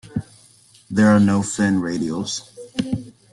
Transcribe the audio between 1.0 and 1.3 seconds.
are